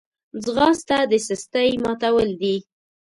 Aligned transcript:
ځغاسته 0.43 0.97
د 1.11 1.13
سستۍ 1.27 1.69
ماتول 1.83 2.29
دي 2.41 2.55